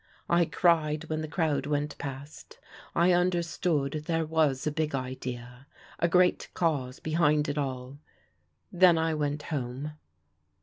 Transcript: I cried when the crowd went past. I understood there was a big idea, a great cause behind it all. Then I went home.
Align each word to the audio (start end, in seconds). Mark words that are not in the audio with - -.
I 0.31 0.45
cried 0.45 1.03
when 1.09 1.21
the 1.21 1.27
crowd 1.27 1.67
went 1.67 1.95
past. 1.99 2.57
I 2.95 3.11
understood 3.11 4.05
there 4.07 4.25
was 4.25 4.65
a 4.65 4.71
big 4.71 4.95
idea, 4.95 5.67
a 5.99 6.07
great 6.07 6.49
cause 6.55 6.99
behind 6.99 7.47
it 7.47 7.55
all. 7.59 7.99
Then 8.71 8.97
I 8.97 9.13
went 9.13 9.43
home. 9.53 9.93